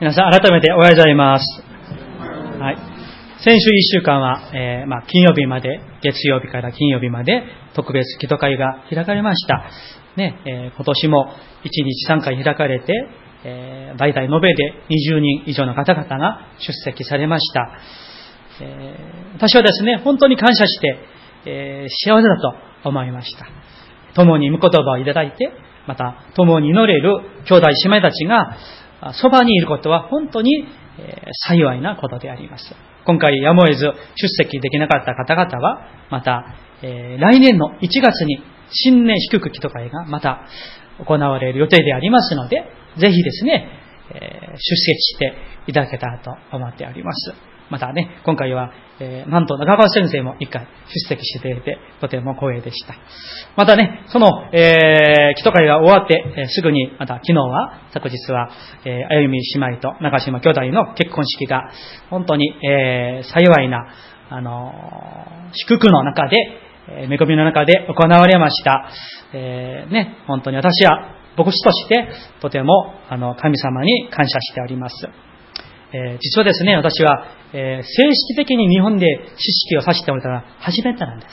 [0.00, 1.44] 皆さん改めておはようございます。
[2.58, 2.76] はい。
[3.44, 7.42] 先週1週間は、えー、まあ、金曜日まで、月曜日から金曜日まで
[7.74, 9.62] 特別祈祷会が開かれました。
[10.16, 11.34] ね、えー、今年も
[11.64, 12.94] 1日3回開かれて、
[13.44, 14.72] えー、大体延べで
[15.12, 17.70] 20人以上の方々が出席されました。
[18.62, 20.98] えー、私はですね、本当に感謝して、
[21.44, 23.46] えー、幸せだと思いました。
[24.14, 25.52] 共に御言葉をいただいて、
[25.86, 28.56] また共に祈れる兄弟姉妹たちが、
[29.14, 30.66] そばにいることは本当に
[31.48, 32.74] 幸いなことであります。
[33.04, 33.92] 今回やむを得ず出
[34.44, 40.46] 席できなかった方々は、また、え来年の1月に新年祝福祈祷会がまた
[41.04, 42.64] 行われる予定でありますので、
[42.98, 43.68] ぜひですね、
[44.14, 44.18] え
[44.52, 45.34] 出席して
[45.66, 47.49] いただけたらと思っております。
[47.70, 52.94] またね、今回は、えー、なんと中川先生も一回出席していて、とても光栄でした。
[53.56, 58.50] またね、その、えー、祈祷会が終わって、えー、すぐに、また昨日は、昨日は、
[58.84, 61.70] えー、あゆみ姉妹と中島兄弟の結婚式が、
[62.10, 63.86] 本当に、えー、幸いな、
[64.30, 66.36] あのー、祝福の中で、
[66.88, 68.90] えー、恵みの中で行われました。
[69.32, 72.08] えー、ね、本当に私は、牧師として、
[72.40, 75.29] とても、あの、神様に感謝しております。
[75.92, 81.26] えー、実はですね、私は、えー、正式的に日本で知識をさせておいたら初めてなんで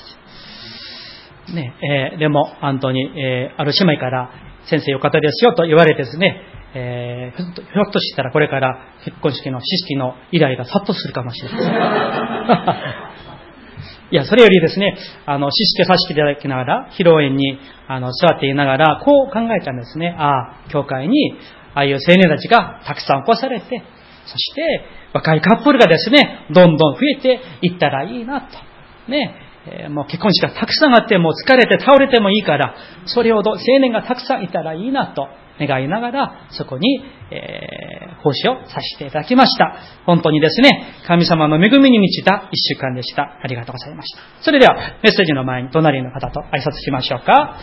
[1.47, 1.53] す。
[1.53, 1.73] ね、
[2.11, 4.31] えー、でも、本当に、えある姉妹から、
[4.65, 6.41] 先生よかったですよと言われてですね、
[6.73, 13.07] えひょっとしたらこれから結婚式の知識の依頼が殺到するかもしれません。
[14.09, 20.15] いや、それよりですね、あの、知識をさせていただきながら、披露宴に、あの、座っていながら、こう考えたんですね。
[20.17, 21.35] ああ、教会に、
[21.73, 23.83] ああいう青年たちがたくさん起こされて、
[24.27, 28.57] そして、若いカップルがですね、どんどん増えていったらいいなと。
[29.09, 29.35] ね、
[29.69, 32.75] えー、もう結婚式がたくさんあって、もう疲れて倒れてもいいから、
[33.05, 35.27] それほど青年がたくさんいたらいいなと
[35.59, 39.77] 願いながら、そこに、えー、奉仕をさせていただきました。
[40.05, 43.39] 本当にですね、神様の恵みに満ちた一週間でした。
[43.41, 44.21] ありがとうございました。
[44.41, 47.57] それでは、メッセージの前に隣の方と挨拶しましょうか。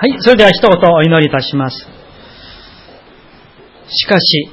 [0.00, 1.76] はい、それでは一言お祈りいたします。
[3.88, 4.48] しかし、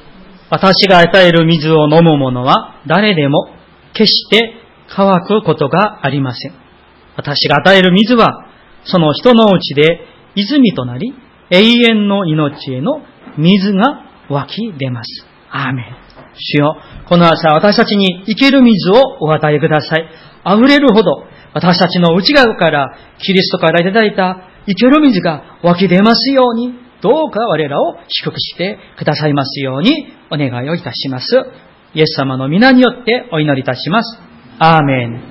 [0.50, 3.50] 私が与える水を飲む者は誰でも
[3.94, 4.55] 決して
[4.89, 6.53] 乾くことがありません。
[7.16, 8.47] 私が与える水は、
[8.85, 10.00] その人のうちで
[10.35, 11.13] 泉となり、
[11.51, 11.61] 永
[11.91, 13.03] 遠の命への
[13.38, 15.28] 水が湧き出ます。
[15.51, 15.95] アーメン。
[16.39, 16.75] 主よ、
[17.07, 20.09] この朝私たちに生ける水をお与えください。
[20.44, 21.23] 溢れるほど
[21.53, 31.26] 私たちの内側からキリストからいただいた生ける水が湧き出ますように、どうか我らを祝福してくださいますようにお願いをいたします。
[31.94, 34.20] イエス様の皆によってお祈りいたします。
[34.58, 35.22] アーメン。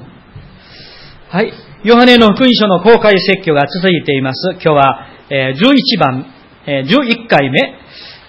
[1.28, 1.52] はい。
[1.82, 4.52] ヨハネの福音書の公開説教が続いています。
[4.52, 5.54] 今日は11
[5.98, 6.26] 番、
[6.66, 7.74] 11回目、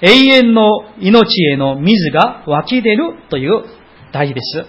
[0.01, 0.63] 永遠の
[0.99, 3.63] 命への水が湧き出るという
[4.11, 4.65] 題です。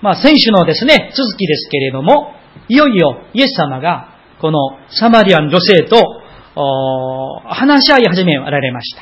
[0.00, 2.32] まあ、先週のですね、続きですけれども、
[2.68, 4.13] いよいよイエス様が
[4.44, 4.58] この
[4.90, 5.96] サマリアン女性と
[7.48, 9.00] 話し合い始められました。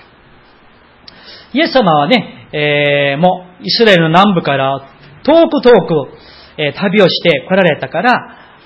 [1.52, 4.88] イエス様はね、えー、もうイスラエルの南部から
[5.24, 6.12] 遠く遠く、
[6.58, 8.12] えー、旅をして来られたから、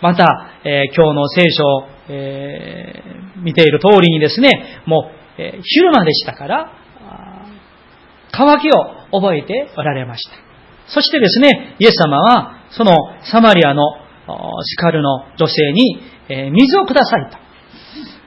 [0.03, 3.03] また、えー、今日の聖書を、え
[3.37, 6.73] 見ている通りにですね、もう、え昼間でしたから、
[8.33, 10.37] 渇きを覚えておられました。
[10.89, 13.83] そしてですね、イエス様は、そのサマリアの
[14.63, 17.39] シカルの女性に、え水をくださいと。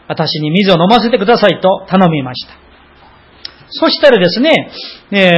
[0.08, 2.54] 私に水を飲ませてくださいと頼みました。
[3.70, 4.72] そしたらですね、
[5.12, 5.30] え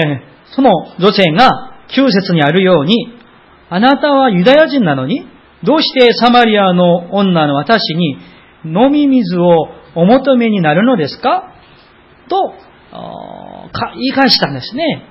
[0.52, 3.13] ー、その女性が9節にあるように、
[3.69, 5.25] あなたはユダヤ人なのに、
[5.63, 8.18] どうしてサマリアの女の私に
[8.63, 11.54] 飲み水をお求めになるのですか？
[12.30, 12.54] と、
[13.96, 15.06] 言い返したんですね。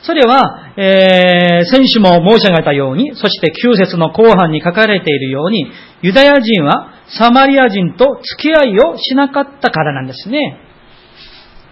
[0.00, 5.70] それは、えー、先週も申し上げたように、そして9節の後半に書かれているように、
[6.02, 10.60] ユダヤ人はサマリア人と付き合いをしなかったからなんですね。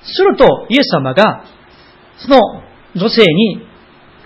[0.02, 1.44] すると、イエス様が、
[2.18, 2.38] その
[2.94, 3.66] 女性に、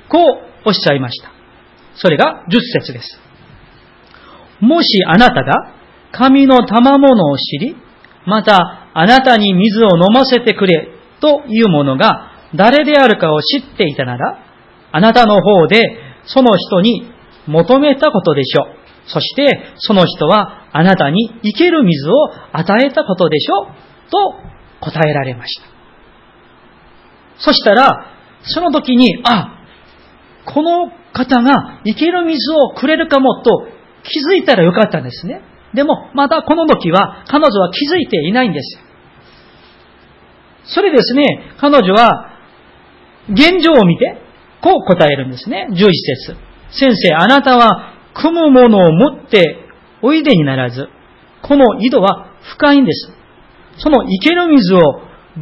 [0.08, 1.30] こうおっしゃいました。
[1.94, 3.18] それが10節です。
[4.60, 5.74] もしあなたが
[6.12, 7.76] 神の賜物を知り、
[8.26, 10.88] またあなたに水を飲ませてくれ
[11.20, 14.38] というものが誰であるかを知っていたなら、
[14.92, 15.80] あなたの方で
[16.26, 17.10] その人に
[17.46, 18.79] 求めたことでしょう。
[19.12, 22.12] そしてその人はあなたに生ける水を
[22.52, 23.90] 与えたことでしょう。
[24.10, 25.66] と答えられました。
[27.38, 28.06] そしたら、
[28.42, 29.64] その時に、あ、
[30.44, 33.68] この方が生ける水をくれるかもと
[34.02, 35.42] 気づいたらよかったんですね。
[35.74, 38.78] でも、まだこの時は彼女は気づいていないんです。
[40.74, 42.36] それですね、彼女は
[43.28, 44.20] 現状を見て、
[44.62, 45.68] こう答えるんですね。
[45.70, 46.36] 11節
[46.72, 49.58] 先生、あなたは組むものを持って
[50.02, 50.88] おいでにならず、
[51.42, 53.12] この井戸は深いんです。
[53.78, 54.80] その池の水を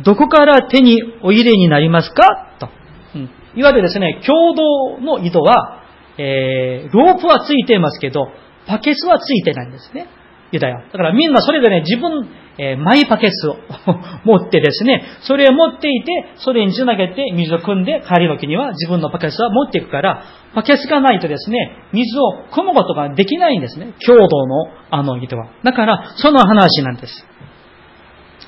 [0.05, 2.57] どこから手においでになりますか？
[2.61, 2.69] と。
[3.15, 5.83] うん、いわゆるですね、共同の井戸は、
[6.19, 8.29] えー、ロープはついてますけど、
[8.69, 10.09] バケツはついてないんですね。
[10.53, 10.77] ユダヤ。
[10.77, 12.29] だからみんなそれぞれ自分、
[12.59, 13.57] え、マイバケツを
[14.27, 20.25] 持ってですね、それを持っていて、それにつなげて水を汲んで帰りの時には自分のバケツは持っていくから、
[20.55, 23.93] バケツがないとですね、水を汲むことができないんですね。
[24.05, 25.47] 共同のあの人は。
[25.63, 27.27] だから、その話なんです。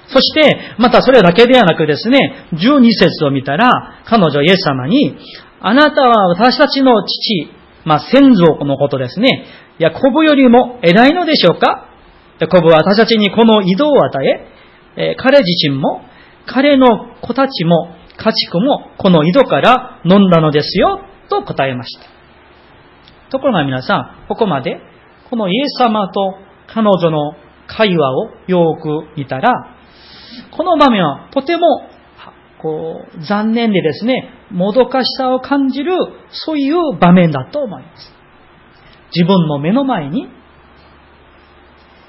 [0.09, 3.71] そして、またそれだけではなくですね、12節を見たら、
[4.07, 5.17] 彼女イエス様に、
[5.61, 7.49] あなたは私たちの父、
[7.85, 9.45] まあ先祖のことですね。
[9.79, 11.90] ヤコブよりも偉いのでしょうか？
[12.41, 14.27] ヤコブは私たちにこの移動を与
[14.97, 16.03] え、え彼自身も、
[16.47, 22.07] 彼の子たちも、家畜もこの井戸から飲んだのですよ、と答えました。
[23.31, 24.81] ところが皆さん、ここまで、
[25.29, 26.35] このイエス様と
[26.67, 27.35] 彼女の
[27.67, 29.77] 会話をよく見たら、
[30.51, 31.91] この場面はとても、
[32.61, 35.93] こう、残念でですね、もどかしさを感じる、
[36.31, 38.13] そういう場面だと思います。
[39.15, 40.29] 自分の目の前に、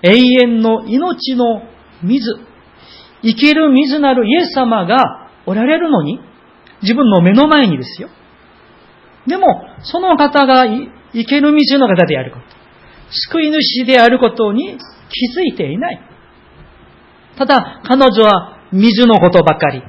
[0.03, 1.63] 永遠の命の
[2.03, 2.39] 水、
[3.24, 6.19] 生きる水なるイエス様がおられるのに、
[6.81, 8.09] 自分の目の前にですよ。
[9.27, 9.45] でも、
[9.83, 12.45] その方が生ける水の方であること、
[13.30, 14.77] 救い主であることに
[15.09, 16.01] 気づいていない。
[17.38, 19.83] ただ、彼女は水のことばかり。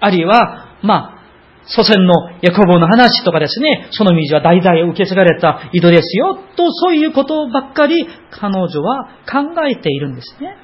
[0.00, 1.21] あるいは、まあ、
[1.66, 2.12] 祖先の
[2.42, 10.56] ヤコブの話とかですね、その水は代々受け継がれた井戸ですよ、とそういうことばっかり彼女は考えているんですね。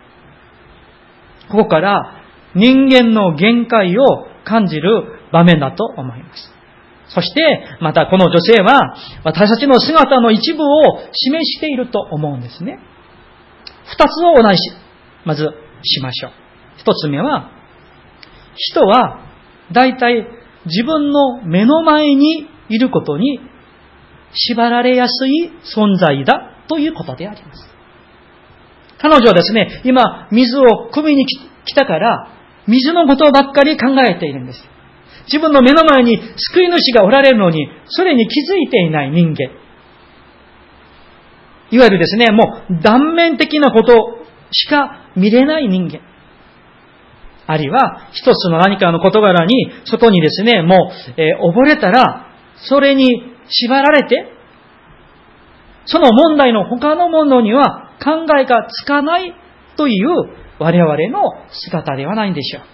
[1.50, 2.22] ここから
[2.54, 4.04] 人間の限界を
[4.44, 6.52] 感じる場面だと思います。
[7.08, 10.66] そして、またこの女性は私たちの姿の一部を
[11.12, 12.78] 示していると思うんですね。
[13.86, 14.56] 二つを同じ、
[15.24, 15.48] まず
[15.82, 16.32] しましょう。
[16.76, 17.50] 一つ目は、
[18.56, 19.20] 人は
[19.72, 20.26] 大体
[20.68, 23.40] 自分の目の前にいることに
[24.32, 27.68] 縛られやすい存在だということであります。
[29.00, 32.28] 彼女はですね、今、水を汲みに来たから、
[32.66, 34.60] 水のことばっかり考えているんです。
[35.26, 39.50] 自分の目の前に救い主がおられるのに、それに気づいていない人間。
[41.70, 44.18] いわゆるですね、もう断面的なこと
[44.50, 46.00] しか見れない人間。
[47.50, 52.26] あるいは、一つの何かの事柄に、外にですね、もう、えー、溺れたら、
[52.68, 54.30] それに縛られて、
[55.86, 59.34] その問題の他のものには考えがつかない
[59.78, 60.08] という
[60.58, 62.68] 我々の姿ではないんでしょうか。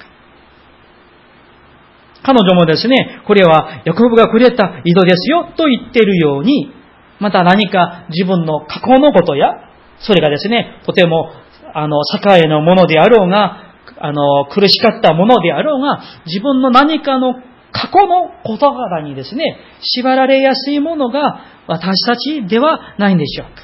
[2.24, 6.72] 彼女もですね、これはヤコブがくれた井戸ですよと言っているように、
[7.20, 9.52] また何か自分の過去のことや、
[10.00, 11.30] それがですね、とても
[11.74, 11.98] あの、
[12.36, 13.63] 栄のものであろうが、
[14.04, 17.36] あの、苦しかったものであろうが、自分の何かの
[17.72, 23.62] 過去の事柄にですね、縛られやすいものが私たちではないんでしょうか。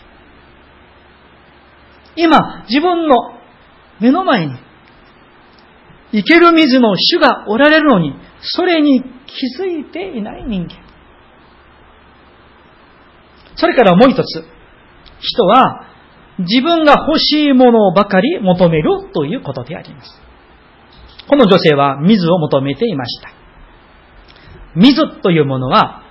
[2.17, 3.17] 今、自分の
[4.01, 4.55] 目の前に、
[6.13, 10.71] 生ける水の主がおられるのに、それに気づいていない人間。
[13.57, 14.43] それからもう一つ。
[15.21, 15.87] 人は
[16.39, 20.30] 自分が欲しいものばかり求めるということであります。
[21.29, 23.31] この女性は水を求めていました。
[24.75, 26.03] 水というものは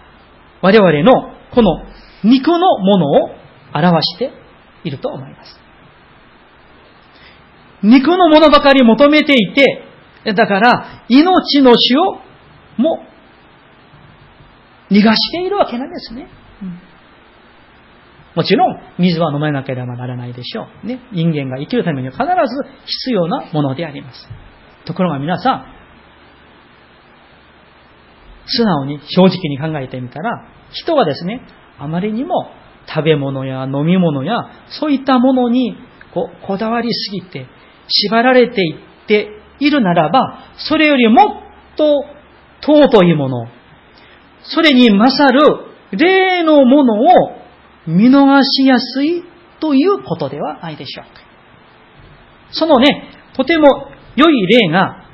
[0.61, 1.83] 我々のこの
[2.23, 3.29] 肉のものを
[3.73, 4.31] 表して
[4.83, 5.59] いると思います。
[7.81, 12.17] 肉のものばかり求めていて、だから命の死を
[12.77, 13.05] も
[14.91, 16.27] 逃がしているわけなんですね。
[16.61, 16.89] うん
[18.35, 20.87] もちろん、水は飲めなければならないでしょう。
[20.87, 21.01] ね。
[21.11, 24.29] 人間が生きるためには必ず必要なものであります。
[24.89, 25.65] ところが皆さん、
[28.47, 31.45] 素直に正直に考えてみたら、人はですね、
[31.77, 32.49] あまりにも
[32.87, 35.77] 食べ物や飲み物や、そういったものに
[36.11, 37.45] こ、こだわりすぎて、
[37.87, 39.29] 縛られていって
[39.59, 42.03] いるならば、それよりもっと
[42.61, 43.47] 尊いもの、
[44.41, 47.05] それに勝る霊のものを
[47.85, 49.23] 見逃しやすい
[49.59, 51.21] ということではないでしょうか。
[52.49, 55.05] そのね、とても良い例が、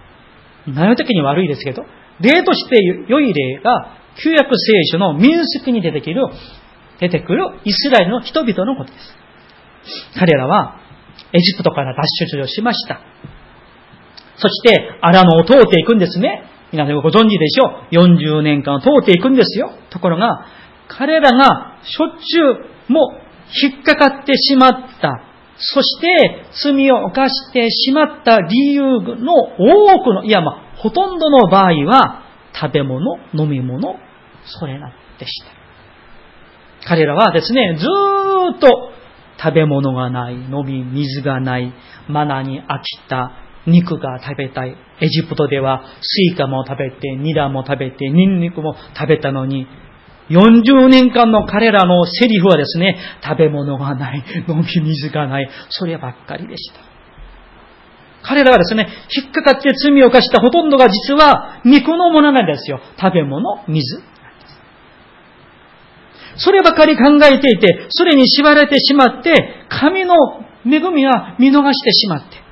[0.67, 1.85] 内容的に悪いですけど、
[2.19, 6.27] 例として良い例が、旧約聖書の民宿に出てくる、
[6.99, 9.17] 出てくるイスラエルの人々のことです。
[10.17, 10.79] 彼らは、
[11.33, 13.01] エジプトから脱出をしました。
[14.37, 16.43] そして、アラノを通っていくんですね。
[16.71, 17.95] 皆さんご存知でしょう。
[17.95, 19.71] 40年間を通っていくんですよ。
[19.91, 20.45] ところが、
[20.87, 22.43] 彼らがしょっちゅ
[22.89, 23.19] うも
[23.63, 25.21] 引っかかってしまった。
[25.57, 32.23] そして罪を犯してしまった理由の多くの、いやまあ、ほとんどの場合は
[32.59, 33.95] 食べ物、飲み物、
[34.45, 36.87] それなんでした。
[36.87, 37.85] 彼らはですね、ず
[38.57, 38.91] っと
[39.41, 41.73] 食べ物がない、飲み、水がない、
[42.07, 43.31] マナに飽きた、
[43.67, 44.75] 肉が食べたい。
[45.01, 49.67] エジプトではスイカも食べて、ニラも食べて、ニンニクも食べたのに、
[50.29, 56.79] 40年間の彼らのセリフはですね、食べ物がない、飲み水がない、そればっかりでした。
[58.23, 62.79] 彼らはですね、引っかかって罪を犯したほとんどが実は肉のものなんですよ。
[62.99, 64.01] 食べ物、水。
[66.37, 70.15] そればかり考えていて、それに縛られてしまって、神の
[70.65, 72.43] 恵みは見逃してしまって。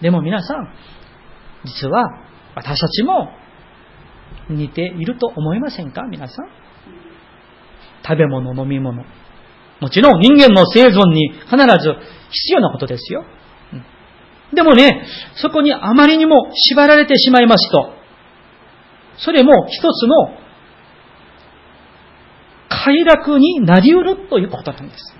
[0.00, 0.74] でも皆さん、
[1.64, 2.04] 実は
[2.54, 3.30] 私たちも
[4.50, 6.02] 似ていると思いませんか？
[6.02, 6.48] 皆さん。
[8.04, 9.04] 食べ物、飲み物。
[9.80, 11.94] もちろん人間の生存に必ず
[12.30, 13.24] 必要なことですよ。
[14.52, 15.06] でもね、
[15.36, 17.94] そこにあまりにも縛られてしまいますと、
[19.18, 20.36] それも一つの
[22.68, 25.14] 快楽になり得るということなんです。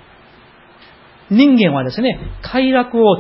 [1.31, 3.19] 人間はですね、快楽を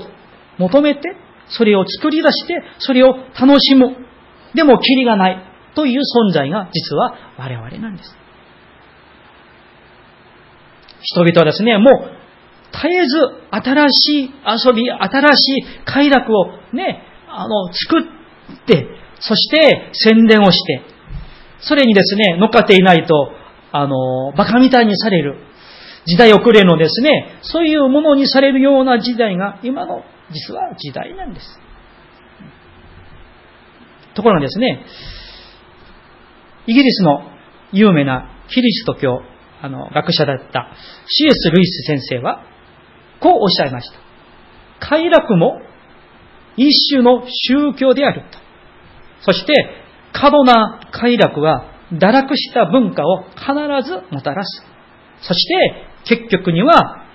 [0.58, 1.16] 求めて
[1.48, 4.01] それを作り出して、それを楽しむ。
[4.54, 5.38] でも、キリがない
[5.74, 8.14] という存在が実は我々なんです。
[11.00, 12.22] 人々はですね、もう
[12.72, 13.18] 絶えず
[13.50, 14.30] 新しい
[14.66, 18.02] 遊び、新しい快楽をね、あの、作っ
[18.66, 18.86] て、
[19.20, 20.82] そして宣伝をして、
[21.60, 23.32] それにですね、乗っかっていないと、
[23.72, 25.36] あの、馬鹿みたいにされる。
[26.04, 31.61] 時代遅れのですね、そういうものにされるような時代が今の実は時代なんです。
[34.14, 34.84] ところがですね、
[36.66, 37.22] イギリスの
[37.72, 39.22] 有名なキリスト教
[39.62, 40.72] あの学者だった
[41.06, 41.50] C.S.
[41.50, 42.44] ルイス先生は、
[43.20, 43.98] こうおっしゃいました。
[44.80, 45.60] 快楽も
[46.56, 48.38] 一種の宗教であると。
[49.20, 49.52] そして、
[50.12, 54.62] 過度な快楽は堕落した文化を必ずもたらす。
[55.22, 57.06] そして、結局には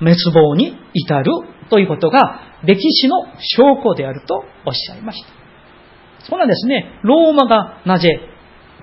[0.00, 1.30] 滅亡に至る
[1.70, 5.37] ということが歴史の証拠であるとおっしゃいました。
[6.28, 7.00] そうなですね。
[7.02, 8.20] ローマがなぜ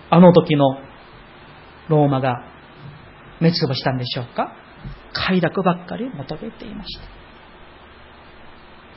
[0.09, 0.79] あの時の
[1.89, 2.43] ローマが
[3.39, 4.53] 滅亡したんでしょうか？
[5.13, 7.03] 快楽ばっかり求めていました。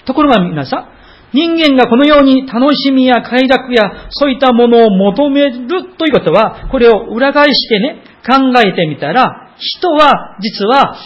[0.07, 0.89] ところが皆さん、
[1.35, 10.97] 人間がこのように楽しみや快楽やそういったものを求めるということは、これを裏返してね、考えてみたら、人は実は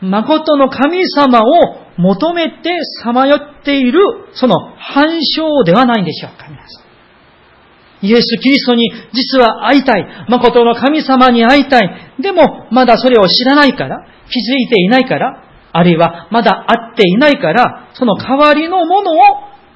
[0.00, 1.44] 誠の神様を
[1.96, 4.00] 求めてさまよっている、
[4.34, 6.81] その反証ではないんでしょうか、皆さん。
[8.02, 10.06] イエス・キリストに実は会いたい。
[10.28, 12.14] 誠の神様に会いたい。
[12.20, 19.16] でも、まだそれを知らないから、気づいていないから、あるいはまだ会っていないから、その代わりのものを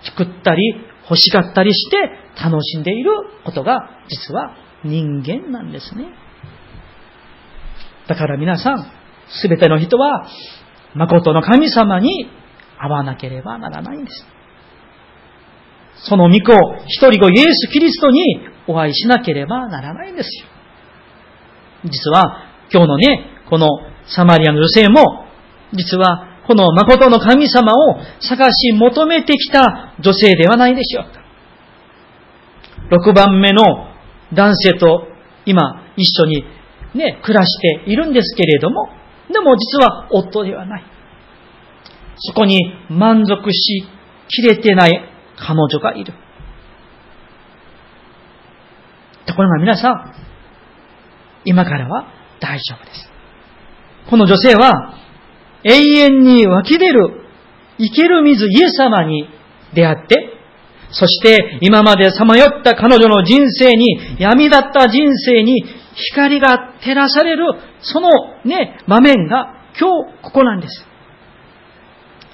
[0.02, 0.74] 作ったり、
[1.08, 1.96] 欲しがったりして
[2.42, 3.12] 楽しんでいる
[3.44, 6.06] ことが、実は人間なんですね。
[8.08, 8.90] だから皆さん、
[9.28, 10.26] すべての人は、
[10.94, 12.28] 誠の神様に
[12.78, 14.26] 会わなければならないんです。
[15.96, 16.52] その御子、
[16.86, 18.22] 一人子イエス・キリストに
[18.66, 20.46] お会いしなければならないんですよ。
[21.84, 23.68] 実は、今日のね、この
[24.06, 25.26] サマリアの女性も、
[25.72, 31.26] 実は、この誠の神様を探し求めてきた女性ではないでしょうか。
[32.90, 33.62] 6番目の
[34.32, 35.08] 男性と
[35.44, 36.44] 今一緒に
[36.94, 38.88] ね、暮らしているんですけれども、
[39.32, 40.84] でも実は夫ではない。
[42.16, 43.86] そこに満足し
[44.28, 46.14] きれてない彼女がいる。
[49.26, 50.14] ところが皆さん、
[51.44, 52.06] 今からは
[52.40, 53.10] 大丈夫です。
[54.08, 54.94] この女性は
[55.64, 57.26] 永遠に湧き出る
[57.78, 59.28] 生ける水イエス様に
[59.74, 60.32] 出会って、
[60.90, 65.64] そして今までさまよった彼女の人生に、闇だった人生に
[66.12, 67.44] 光が照らされる、
[67.80, 68.08] その
[68.44, 70.86] ね、場面が今日ここなんです。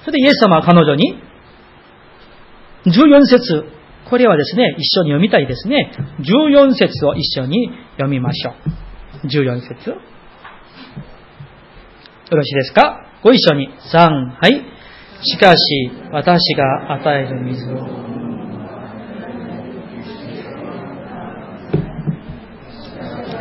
[0.05, 1.15] それでイエス様は彼女に、
[2.85, 3.65] 14節
[4.09, 5.91] これはですね、一緒に読みたいですね。
[6.19, 9.27] 14節を一緒に読みましょう。
[9.27, 9.97] 14節よ
[12.31, 12.99] ろしいですか？
[13.23, 13.69] ご一緒に。
[13.93, 14.65] 3、はい。
[15.21, 17.77] しかし、私が与える水を。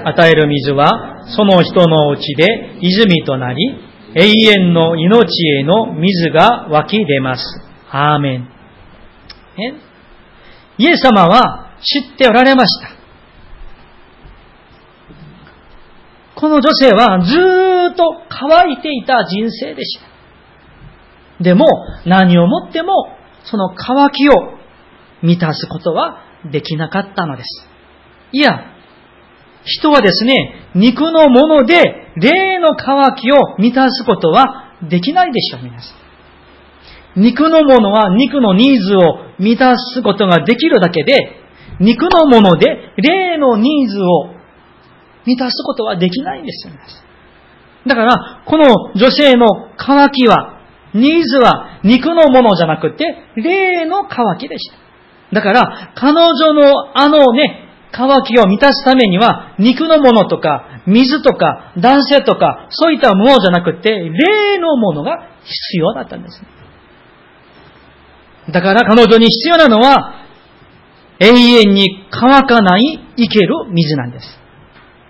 [0.04, 3.56] 与える水は、その人のうちで泉となり、
[4.14, 4.28] 永
[4.60, 7.42] 遠の命への水が湧き出ます。
[7.90, 8.51] アーメン。
[10.78, 12.88] イエス様は知っておられました。
[16.34, 20.06] この女性はずっと乾いていた人生でした。
[21.42, 21.66] でも、
[22.06, 22.92] 何をもっても、
[23.44, 24.32] その渇きを
[25.22, 26.18] 満たすことは
[26.50, 27.68] できなかったのです。
[28.32, 28.72] いや、
[29.64, 36.01] 人はですね、肉のもので霊の渇きを満たすことはできないでしょう、皆さん。
[37.16, 39.00] 肉のものは肉のニーズを
[39.38, 41.42] 満たすことができるだけで、
[41.80, 44.42] 肉のもので霊のニーズを
[45.26, 46.74] 満たすことはできないんですよ、
[47.86, 50.60] だから、この女性の渇きは、
[50.94, 53.04] ニーズは肉のものじゃなくて、
[53.36, 54.76] 霊の渇きでした。
[55.34, 66.42] だから、彼女のあのね、渇きを満たすためには、肉のものとか、水とか、男性とか、そういったものじゃなくて、霊のものが必要だったんです。
[68.50, 70.22] だから彼女に必要なのは、
[71.20, 74.26] 永遠に乾かない生ける水なんです。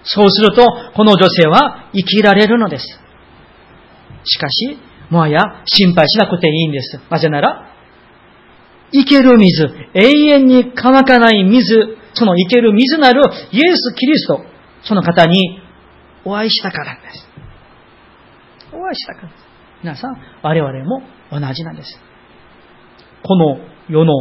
[0.04, 2.84] そうすると、この女性は生きられるのです。
[4.24, 4.78] しかし、
[5.10, 7.00] もはや心配しなくていいんです。
[7.10, 7.68] なぜなら、
[8.92, 14.40] 生ける水、永遠に乾かない水、その生ける水なるイエス・キリスト、
[14.84, 15.60] その方に
[16.24, 17.28] お会いしたからです。
[18.72, 19.44] お会いしたからです。
[19.82, 22.11] 皆さん、我々も同じなんです。
[23.22, 23.58] この
[23.88, 24.12] 世の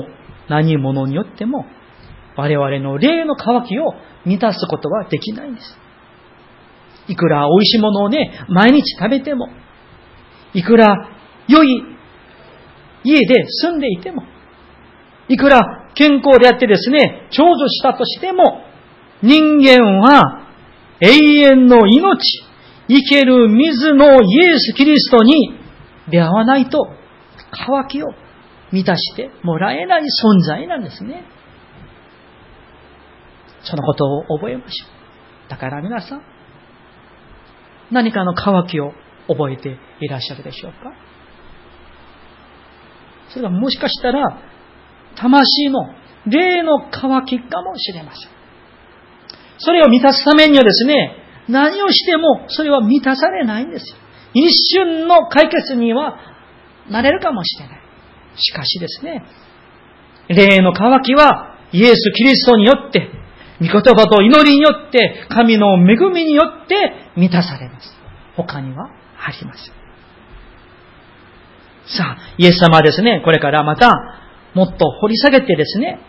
[0.49, 1.65] 何者によっても、
[2.35, 3.93] 我々の霊の渇きを
[4.25, 5.77] 満たすことはできないんです。
[7.07, 9.47] いくら美味しいものをね、毎日食べても、
[10.53, 11.09] いくら
[11.47, 11.83] 良い
[13.03, 14.23] 家で住んでいても、
[15.27, 15.61] いくら
[15.95, 18.63] 健康であってですね、長寿したとしても、
[19.21, 20.47] 人間は
[20.99, 22.17] 永遠の命、
[22.87, 25.57] 生ける水のイエス・キリストに
[26.09, 26.87] 出会わないと、
[27.51, 28.07] 渇きを
[28.71, 31.25] 満たしてもらえない存在なんですね。
[33.63, 35.49] そのことを覚えましょう。
[35.49, 36.21] だから皆さん、
[37.91, 38.93] 何かの渇きを
[39.27, 40.93] 覚えていらっしゃるでしょうか？
[43.29, 44.41] それがもしかしたら、
[45.15, 45.93] 魂の
[46.25, 48.31] 霊の渇きかもしれません。
[49.57, 53.97] それを満たすためにはですね、何をしてもそれは満たされないんですよ。
[54.33, 56.17] 一瞬の解決には
[56.89, 57.81] なれるかもしれない。
[58.35, 59.23] しかしですね、
[60.29, 63.09] 霊の渇きはイエス・キリストによって、
[63.59, 66.75] 御言葉と祈りによって、神の恵みによって
[67.15, 67.93] 満たされます。
[68.35, 69.73] 他にはありません。
[71.85, 73.91] さあ、イエス様はですね、これからまた、
[74.53, 75.99] もっと掘り下げてですね、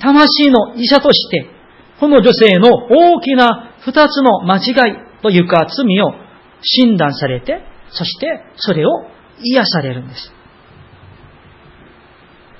[0.00, 1.46] 魂の医者として、
[2.00, 6.12] この女性の大きな二つの間違いというか罪を
[6.62, 8.90] 診断されて、そしてそれを
[9.40, 10.35] 癒されるんです。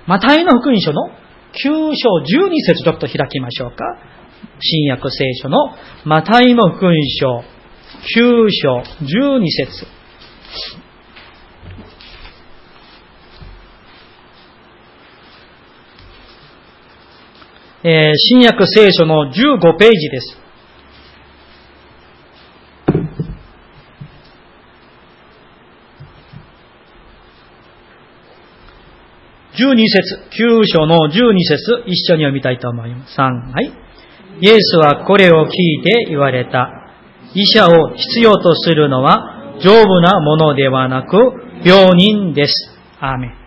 [0.06, 2.10] マタイの福音書の9章
[2.44, 3.76] 12節ちょっと開きましょうか。
[4.60, 5.58] 新約聖書の
[6.04, 7.42] マタイの福音書
[8.20, 9.86] 9章12節
[17.82, 20.45] えー、新約聖書の15ページです。
[29.56, 33.18] 12節、9章の12節、一緒に読みたいと思います。
[33.18, 33.72] 3、はい。
[34.40, 36.70] イエスはこれを聞いて言われた。
[37.34, 41.16] 医者を必要とするのは丈夫なものではなく
[41.64, 42.70] 病人です。
[43.00, 43.46] アーメン。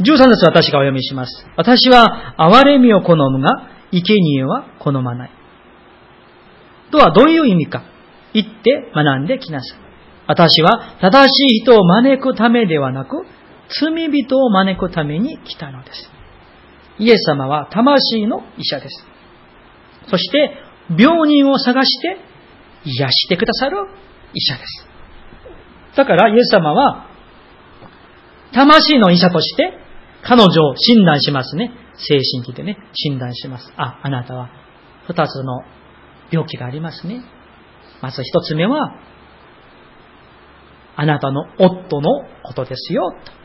[0.00, 1.46] 13節私がお読みします。
[1.56, 5.30] 私は憐れみを好むが、生贄は好まない。
[6.90, 7.84] とはどういう意味か。
[8.32, 9.78] 言って学んできなさい。
[10.26, 13.24] 私は正しい人を招くためではなく、
[13.68, 16.10] 罪人を招くために来たのです。
[16.98, 19.06] イエス様は魂の医者です。
[20.08, 20.56] そして、
[20.98, 22.18] 病人を探して
[22.84, 23.78] 癒してくださる
[24.34, 24.86] 医者です。
[25.96, 27.06] だから、イエス様は、
[28.52, 29.72] 魂の医者として、
[30.22, 31.72] 彼女を診断しますね。
[31.96, 33.72] 精神的でね、診断します。
[33.76, 34.50] あ、あなたは、
[35.06, 35.62] 二つの
[36.30, 37.22] 病気がありますね。
[38.00, 38.98] まず一つ目は、
[40.96, 42.10] あなたの夫の
[42.42, 43.43] ことですよ、と。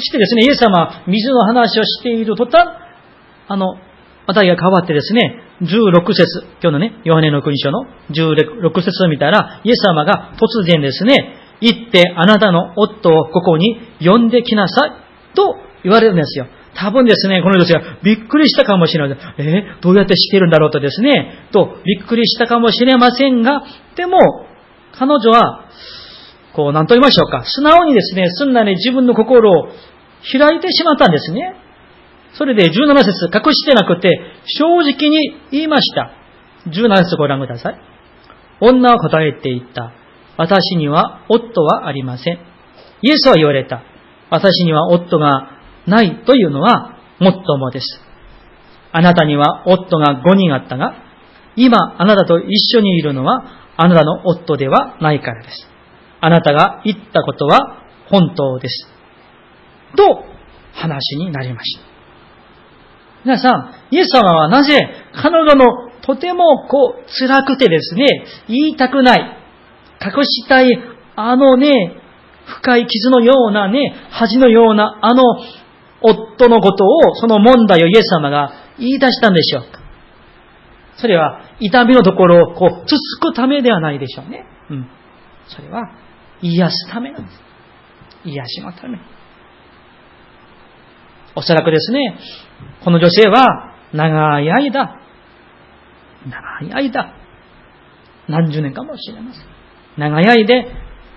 [0.00, 2.64] そしてですね、イエス様水の話をしている途端、
[3.48, 3.76] あの、
[4.26, 16.46] 話題が変わってですね、16節、今日のね、ヨハネの国書の16節を見たら、イエス様が突然ですね、行ってあなたの夫をここに呼んできなさいと言われるんですよ。
[16.74, 19.18] 多分ですね、この女性はびっくりしたかもしれない。
[19.36, 23.62] えー、どうやって知ってるんだろうとですね、とびっくりしたかもしれませんが、
[23.96, 24.18] でも、
[24.92, 25.68] 彼女は、
[26.54, 27.44] こう、何と言いましょうか。
[27.44, 29.68] 素直にですね、すんなり自分の心を
[30.22, 31.54] 開いてしまったんですね。
[32.34, 34.10] それで17節隠してなくて、
[34.46, 35.18] 正直に
[35.50, 36.12] 言いました。
[36.66, 37.80] 17節ご覧ください。
[38.60, 39.92] 女は答えていった。
[40.36, 42.38] 私には夫はありません。
[43.02, 43.82] イエスは言われた。
[44.30, 47.86] 私には夫がないというのはもっともです。
[48.92, 50.94] あなたには夫が5人あったが、
[51.56, 53.44] 今あなたと一緒にいるのは
[53.76, 55.66] あなたの夫ではないからです。
[56.20, 58.99] あなたが言ったことは本当です。
[59.96, 60.24] と
[60.72, 61.84] 話になりました。
[63.24, 64.78] 皆さん、イエス様はなぜ
[65.12, 68.06] 彼女のとてもこう辛くてですね、
[68.48, 69.36] 言いたくない、
[70.02, 70.68] 隠したい
[71.16, 71.96] あのね、
[72.46, 75.22] 深い傷のようなね、恥のようなあの
[76.00, 79.80] 夫のことを、その問題をイエス様が言い出したんでしょうか。
[80.96, 84.44] それは痛みのところをこう、つつくためではないでしょうね。
[84.70, 84.88] うん。
[85.46, 85.92] それは
[86.42, 87.40] 癒すためなんです。
[88.24, 88.98] 癒しのため。
[91.34, 92.18] おそらくですね、
[92.84, 95.00] この女性は長い間、
[96.26, 97.14] 長い間、
[98.28, 99.44] 何十年かもしれません。
[99.96, 100.66] 長い間、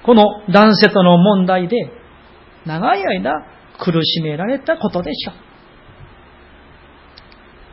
[0.03, 1.75] この男性との問題で、
[2.65, 3.33] 長い間
[3.79, 5.35] 苦しめられたことでしょう。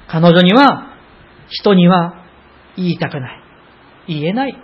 [0.08, 0.96] 彼女には、
[1.48, 2.24] 人には
[2.76, 3.40] 言いたくない。
[4.08, 4.56] 言えない。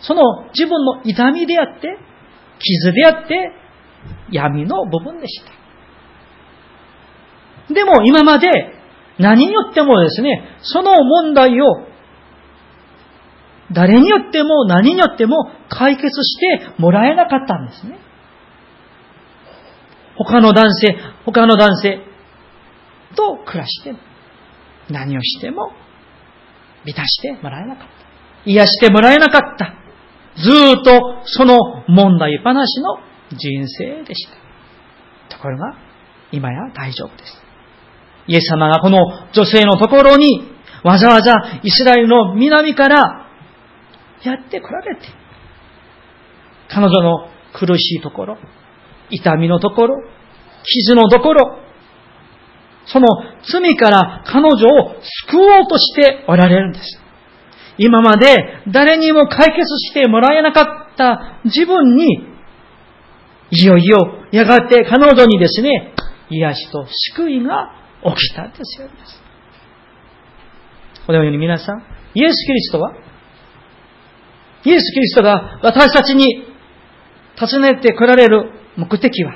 [0.00, 1.98] その自分の痛みであって、
[2.58, 3.52] 傷であって、
[4.30, 5.55] 闇の部分でした。
[7.70, 8.48] でも今まで
[9.18, 11.86] 何によってもですね、その問題を
[13.72, 17.98] 誰によっても何によっても解決してもらえなかったんですね。
[20.16, 22.00] 他の男性、他の男性
[23.16, 23.94] と暮らして
[24.90, 25.72] 何をしても
[26.84, 28.50] 満たしてもらえなかった。
[28.50, 29.74] 癒してもらえなかった。
[30.36, 30.50] ず
[30.80, 31.56] っとその
[31.88, 32.98] 問題話の
[33.30, 35.36] 人生でした。
[35.36, 35.76] ところが、
[36.30, 37.45] 今や大丈夫です。
[38.28, 38.98] イエス様がこの
[39.32, 43.26] 女性のところにわざわざイスラエルの南から
[44.22, 45.02] やって来られて、
[46.68, 48.38] 彼女の苦しいところ、
[49.10, 49.96] 痛みのところ、
[50.64, 51.58] 傷のところ、
[52.86, 53.06] その
[53.50, 57.00] 罪から彼女を救おうとしておられるんです。
[57.78, 58.34] 今まで
[58.68, 62.26] 誰にも解決してもらえなかった自分に、
[63.50, 63.98] いよいよ
[64.32, 65.94] やがて彼女にですね、
[66.30, 68.88] 癒しと救いが起きたんですよ。
[71.06, 71.82] このように皆さん、
[72.14, 72.94] イエス・キリストは、
[74.64, 76.44] イエス・キリストが私たちに
[77.36, 79.34] 尋ねて来られる目的は、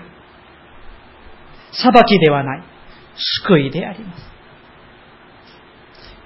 [1.73, 2.65] 裁きではない、
[3.47, 4.31] 救いであります。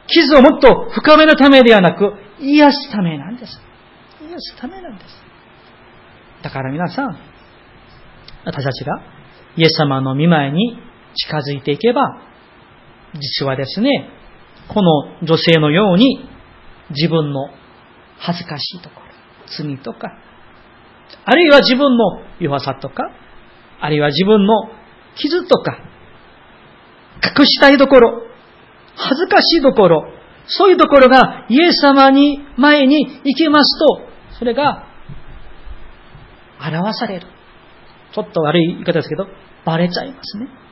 [0.07, 3.61] 傷をもっと深めるためではなく、癒すためなんです。
[4.23, 5.25] 癒すためなんです。
[6.43, 7.19] だから皆さん、
[8.45, 9.03] 私たちが
[9.57, 10.79] イエス様の見舞いに
[11.15, 12.21] 近づいていけば、
[13.15, 14.11] 実はですね、
[14.69, 16.29] この女性のように
[16.91, 17.49] 自分の
[18.19, 19.07] 恥ずかしいところ、
[19.47, 20.09] 罪とか、
[21.25, 22.05] あるいは自分の
[22.41, 23.11] 弱さとか、
[23.81, 24.71] あるいは自分の
[25.17, 25.79] 傷とか、
[27.23, 28.23] 隠したいところ、
[28.97, 30.05] 恥ずかしいところ、
[30.47, 34.87] そういうところがイエス様に前に行きますと、それが
[36.61, 37.27] 表される。
[38.15, 39.27] ちょっと悪い言い方ですけど、
[39.65, 40.64] バレちゃいますね。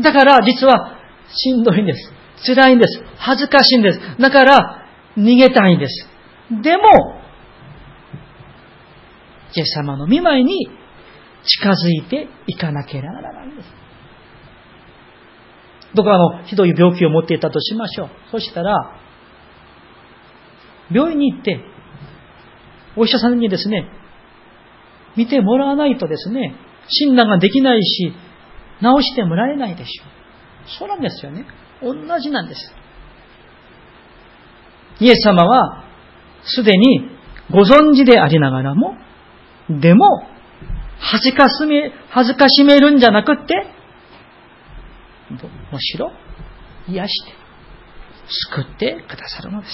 [0.00, 2.12] だから実はしんどいんです。
[2.46, 3.02] 辛いんです。
[3.16, 4.00] 恥ずかしいんです。
[4.20, 6.08] だから逃げたいんです。
[6.62, 6.84] でも、
[9.54, 10.68] イエス様の見舞いに
[11.44, 13.68] 近づいていかなければならないんです。
[15.94, 18.08] どこかのひどい病気を持っていたとしましょう。
[18.30, 19.00] そしたら、
[20.90, 21.60] 病院に行って、
[22.96, 23.88] お医者さんにですね、
[25.16, 26.54] 見てもらわないとですね、
[26.88, 28.12] 診断ができないし、
[28.80, 30.78] 治してもらえないでしょう。
[30.78, 31.46] そうなんですよね。
[31.82, 32.72] 同じなんです。
[35.00, 35.84] イエス様は、
[36.44, 37.10] すでに
[37.50, 38.96] ご存知でありながらも、
[39.68, 40.06] でも、
[40.98, 43.54] 恥ずかしめ、恥ずかしめるんじゃなくって、
[45.72, 46.12] むしろ
[46.88, 47.32] 癒して、
[48.52, 49.72] 救ってくださるのです。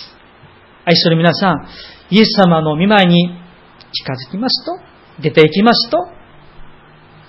[0.85, 1.69] 愛する皆さん、
[2.11, 3.39] イエス様の見舞いに
[3.93, 5.99] 近づきますと、出ていきますと、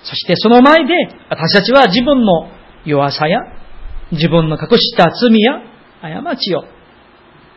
[0.04, 0.94] そしてその前で
[1.30, 2.48] 私たちは自分の
[2.84, 3.40] 弱さや
[4.12, 5.60] 自分の隠した罪や
[6.00, 6.64] 過ちを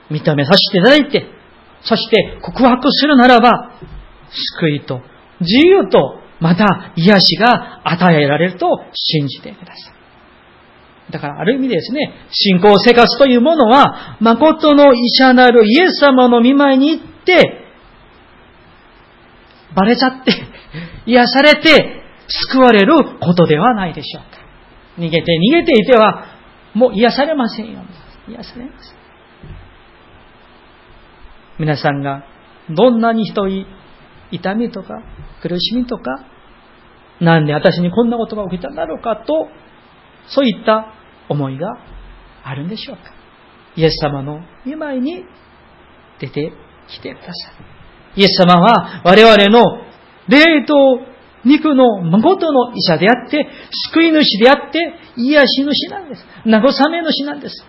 [0.09, 1.25] 認めさせていただいて、
[1.81, 3.79] そして告白するならば、
[4.59, 5.01] 救いと
[5.39, 11.11] 自由とまた癒しが与えられると信じてください。
[11.11, 17.63] だからある意味ですね、信仰生活というものは、誠の医者なるイエス様の見舞いに行って、
[19.73, 20.33] バレちゃって、
[21.05, 24.39] 癒されて、救われることではないでしょうか。
[24.97, 26.25] 逃げて逃げていては、
[26.73, 27.81] もう癒されませんよ。
[28.27, 28.95] 癒されます。
[31.59, 32.23] 皆さんが
[32.69, 33.65] どんなに人い
[34.31, 35.01] 痛みとか
[35.41, 36.25] 苦しみとか、
[37.19, 39.47] なんで私にこんなことが起きたんだろうかと、
[40.27, 40.93] そういった
[41.29, 41.67] 思いが
[42.43, 43.03] あるんでしょうか。
[43.75, 45.23] イエス様の見舞いに
[46.19, 46.51] 出て
[46.89, 47.51] きてくださ
[48.15, 48.21] い。
[48.21, 49.81] イエス様は我々の
[50.27, 50.99] 霊と
[51.45, 53.47] 肉の誠の医者であって、
[53.91, 56.25] 救い主であって、癒し主なんです。
[56.45, 57.65] 慰め主なんです。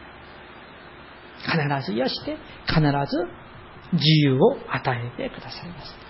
[1.44, 3.26] 必ず癒して、必ず
[3.92, 6.08] 自由を与えてくださいます。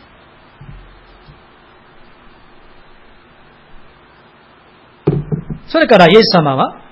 [5.68, 6.82] それからイエス様は、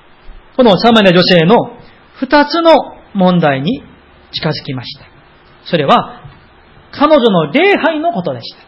[0.57, 1.57] このサマリア女性の
[2.20, 2.72] 二つの
[3.14, 3.83] 問題に
[4.33, 5.07] 近づきました。
[5.64, 6.22] それは、
[6.92, 8.65] 彼女の礼拝のことでした。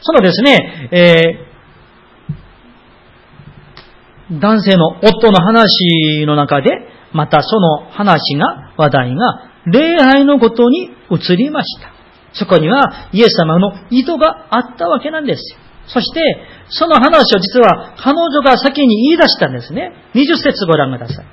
[0.00, 6.70] そのですね、えー、男性の夫の話の中で、
[7.12, 11.92] またその話が、話題が、礼拝のことに移りました。
[12.32, 15.42] そこにはイエス様の意図があったわけなんです。
[15.86, 16.20] そして、
[16.68, 19.92] その話を実は彼女が先に言い出したんですね。
[20.14, 21.26] 20節ご覧ください。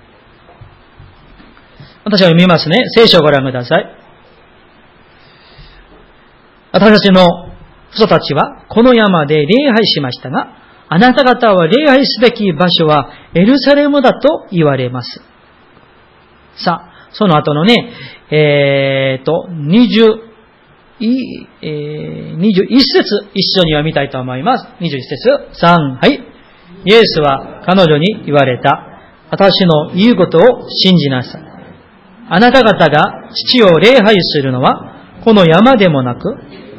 [2.06, 2.84] 私は読みますね。
[2.96, 3.86] 聖書をご覧ください。
[6.72, 7.45] 私たちの
[7.96, 15.22] 人たちはこの山で礼拝しましたが、あなた方は礼拝すべき場所はエルサレムだと言われます。
[16.64, 17.92] さあ、その後のね、
[18.30, 20.26] えー、と、20、
[21.00, 24.68] い、えー、21節一緒に読みたいと思います。
[24.80, 26.36] 21節3、はい。
[26.86, 28.92] イエスは彼女に言われた。
[29.32, 31.44] 私の言うことを信じなさい。
[32.30, 36.36] あなた方が父を礼拝するのは、この山でもなく、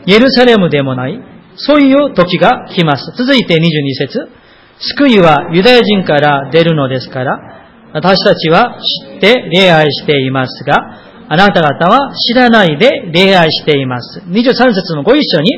[0.07, 1.21] エルサレムでもない、
[1.57, 3.13] そういう時が来ます。
[3.17, 3.61] 続いて22
[3.99, 4.29] 節
[4.97, 7.39] 救いはユダヤ人から出るのですから、
[7.93, 8.79] 私たちは
[9.11, 10.75] 知って礼拝していますが、
[11.29, 14.21] あなた方は知らないで礼拝しています。
[14.29, 15.51] 23節もご一緒に、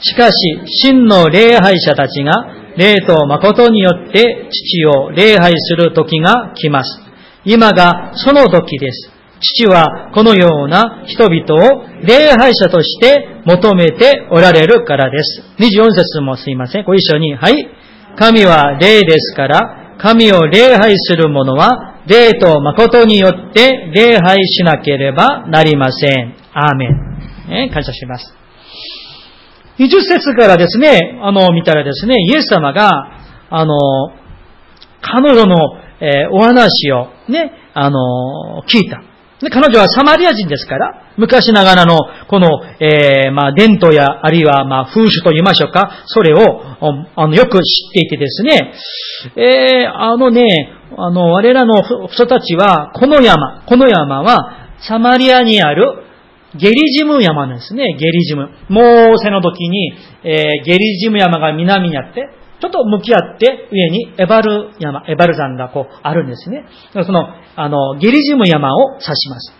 [0.00, 0.34] しかし、
[0.66, 2.32] 真の礼拝者たちが、
[2.76, 7.00] 霊と誠によって父を礼拝する時が来ます。
[7.44, 9.17] 今がその時です。
[9.40, 15.42] 父はこのような人々を礼拝者として求めておられるからです。
[15.58, 16.84] 24節もすいません。
[16.84, 17.34] ご一緒に。
[17.34, 17.68] はい。
[18.16, 26.34] 神は霊ですから、神を礼拝する者は霊と誠によって礼拝しなければなりません。
[26.52, 27.08] アーメン。
[27.48, 28.34] ね、感謝します。
[29.78, 32.90] 20節からですね、あの、見たらですね、イエス様が、
[33.50, 33.76] あの、
[35.00, 35.56] 彼女の、
[36.00, 39.02] えー、お話をね、あの、聞いた。
[39.40, 41.96] で、彼女はサマリア人ですから、昔ながらの、
[42.26, 42.48] この、
[42.80, 46.62] えー、まあ、伝統や、あるいは、まあ、風習と言いましょうか、それを、
[47.14, 48.74] あの、よく知っていてですね、
[49.36, 50.44] えー、あのね、
[50.96, 56.02] あの、我らの人たちは、この山、この山は、サマリアにある
[56.56, 58.48] ゲリジム山なんですね、ゲリジム。
[58.68, 59.92] モーセの時に、
[60.24, 62.28] えー、ゲリジム山が南にあって、
[62.60, 66.64] ちょっと向き合って上にエバル山、エバル山がこうあるんですね。
[67.04, 69.52] その、あの、ゲリジム山を指します。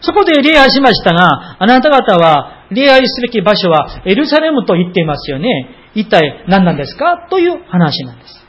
[0.00, 5.70] そこで礼拝しましたが、あなた方は礼拝すべき場所はエルサレムと言っていますよね。
[5.94, 7.28] 一体何なんですか？
[7.30, 8.42] という話なんです。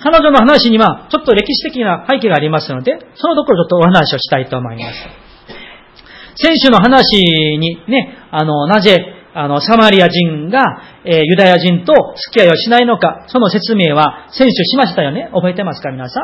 [0.00, 4.96] 彼女の話にはちょっと歴史的な背景がありますので、そのところちょっとお話をしたいと思います。
[6.36, 7.18] 先週の話
[7.58, 8.96] にね、あの、なぜ、
[9.40, 11.92] あの、サマリア人が、えー、ユダヤ人と
[12.32, 15.30] 付き合いをしないのか、その説明は先週しましたよね？
[15.32, 15.92] 覚えてますか？
[15.92, 16.20] 皆さ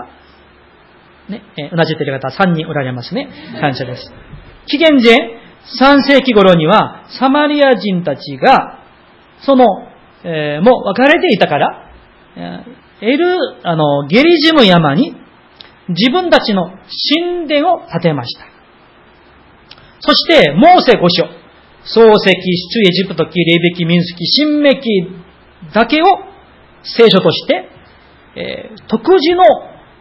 [1.29, 1.33] ん？
[1.33, 3.29] ね、えー、うなじっている方3人おられますね。
[3.61, 4.11] 感謝です。
[4.67, 5.15] 紀元前
[5.81, 8.81] 3世紀頃には、サマリア人たちが、
[9.47, 9.65] その、
[10.25, 11.91] えー、もう別れていたから、
[13.01, 15.15] エル、あの、ゲリジム山に
[15.89, 18.47] 自分たちの神殿を建てました。
[20.01, 21.44] そして、モーセ五書、
[21.85, 24.89] 漱石、出エジプト記、霊歴、民主記、新明記
[25.75, 26.07] だけを
[26.83, 27.69] 聖書として、
[28.37, 29.43] えー、独自の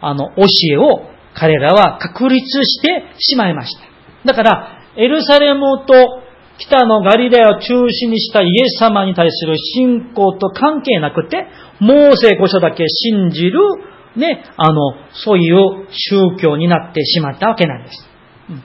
[0.00, 3.82] あの教えを彼らは確立してしまいました。
[4.24, 6.22] だから、エルサレムと
[6.58, 11.46] 北のガリラヤを中心にしたイエス様に対する信仰と関係なくて、
[11.80, 13.60] モーセ御書だけ信じる、
[14.16, 18.08] ね、あの、そういう宗教になってしまったわけなんです。
[18.50, 18.62] うん、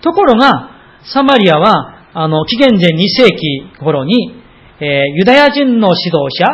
[0.00, 0.70] ところが、
[1.12, 4.34] サマリアは、あの、紀元前2世紀頃に、
[4.80, 6.46] えー、ユダヤ人の指導者、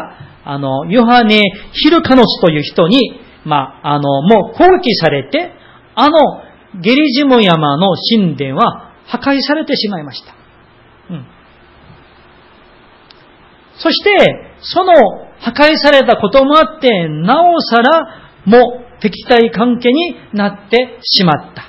[0.45, 1.41] あの、ヨハネ・
[1.73, 5.53] ヒルカノスという人に、まあ、あの、もう攻撃されて、
[5.95, 6.19] あの、
[6.81, 10.35] ゲリジム山の神殿は破壊されてしまいました。
[11.11, 11.27] うん。
[13.79, 14.11] そして、
[14.61, 14.93] その
[15.41, 21.68] 破壊されたこともあって、なおさらもう敵対関係になってしまった。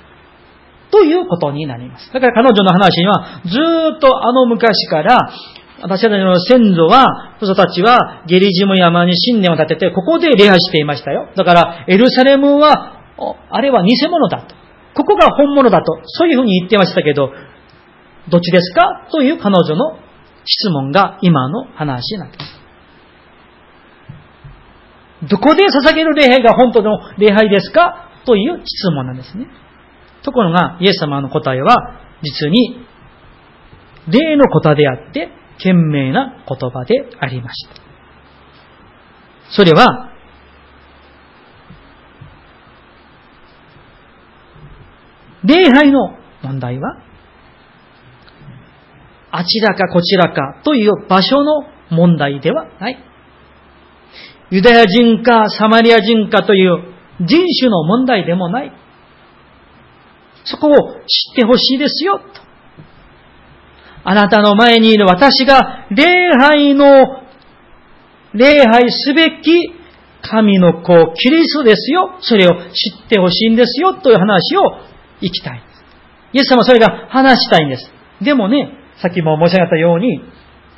[0.92, 2.12] ということになります。
[2.12, 3.50] だから彼女の話には、ず
[3.98, 5.30] っとあの昔から、
[5.82, 11.30] 私たちの先祖は、父祖たちはゲリジム山に神殿を建てて、ここで礼拝していましたよ。
[11.36, 13.00] だから、エルサレムは、
[13.50, 14.56] あれは偽物だと。
[14.96, 16.02] ここが本物だと。
[16.06, 17.32] そういうふうに言ってましたけど、
[18.30, 19.08] どっちですか？
[19.12, 19.98] という彼女の
[20.44, 22.46] 質問が今の話なんです。
[25.30, 28.10] どこで捧げる礼拝が本当の礼拝ですか？
[28.26, 29.48] という質問なんですね。
[30.24, 32.86] ところが、イエス様の答えは、実に、
[34.08, 35.30] 霊の答えであって、
[35.60, 37.74] 賢明な言葉でありました。
[39.52, 40.10] それは、
[45.44, 47.02] 礼拝の問題は、
[49.32, 52.98] あちらかこちらかという場所の問題ではない。
[54.52, 58.72] ユダヤ人かサマリア人かという人種の問題でもない。
[60.50, 60.72] そこを
[61.06, 62.18] 知ってほしいですよ。
[62.18, 62.24] と
[64.04, 67.22] あなたの前にいる私が礼拝の、
[68.34, 69.74] 礼拝すべき
[70.22, 72.18] 神の子、キリストですよ。
[72.22, 73.94] それを知ってほしいんですよ。
[73.94, 74.64] という話を
[75.22, 75.64] 行きたい。
[76.34, 77.92] イエス様はそれが話したいんです。
[78.22, 80.22] でもね、さっきも申し上げたように、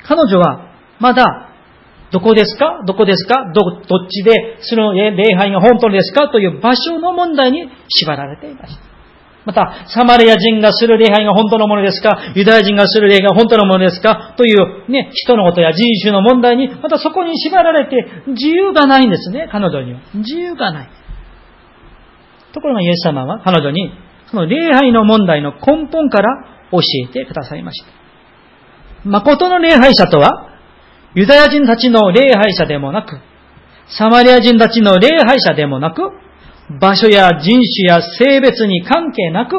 [0.04, 1.50] 彼女はまだ
[2.10, 2.82] どこですか？
[2.86, 3.50] どこですか？
[3.54, 6.28] ど、どっちで、その礼拝が本当ですか？
[6.28, 8.91] という場所の問題に縛られていました。
[9.44, 12.32] また、サマリア人がする礼拝が本当のものですか？
[12.36, 14.34] ユダヤ人がする礼拝が本当のものですか？
[14.36, 20.00] というね、人のことや人種の問題に、またそこに縛られて自由がないんですね、彼女には。
[20.14, 20.88] 自由がない。
[22.52, 23.92] ところがイエス様は彼女に、
[24.30, 26.78] その礼拝の問題の根本から教
[27.08, 27.88] えてくださいました。
[29.04, 30.50] 誠の礼拝者とは、
[31.14, 33.18] ユダヤ人たちの礼拝者でもなく、
[33.98, 36.12] サマリア人たちの礼拝者でもなく、
[36.70, 39.56] 場所や人種や性別に関係なく、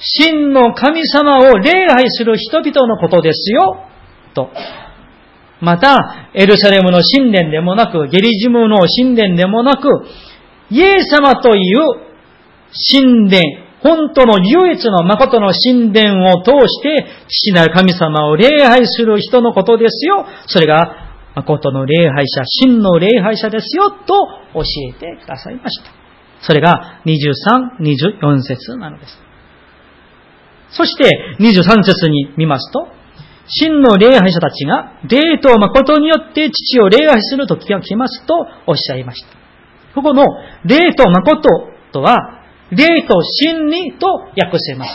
[0.00, 3.84] 真の神様を礼拝する人々のことですよ、
[4.34, 4.50] と。
[5.60, 9.88] また、エルサレムの神殿でもなく、ゲリジムの神殿でもなく、
[10.70, 12.08] イエス様という
[12.92, 13.42] 神殿、
[13.80, 20.26] 本当の唯一の誠の神殿を通して、父なる神様を礼拝する人のことですよ。
[20.46, 21.07] それが
[21.38, 23.96] 誠の礼拝者、真の礼拝者ですよ、と
[24.54, 25.90] 教えてくださいました。
[26.40, 29.18] それが23、24節なのです。
[30.70, 32.88] そして23節に見ますと、
[33.46, 38.34] 真の礼拝者たちが霊と誠によって父を礼拝する時が来ますと
[38.66, 39.28] おっしゃいました。
[39.94, 40.24] ここの
[40.64, 41.48] 霊と誠
[41.92, 44.90] とは、霊と真理と訳せます。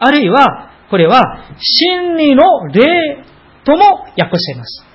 [0.00, 1.22] あるいは、これは
[1.58, 3.24] 真理の霊
[3.64, 3.84] とも
[4.18, 4.89] 訳せます。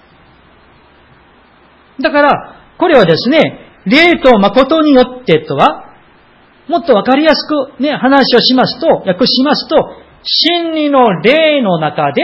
[2.01, 5.93] だから、これはですね、霊と誠によってとは、
[6.67, 9.75] もっとわかりやすくね、話をしますと、訳しますと、
[10.23, 12.23] 真理の霊の中で、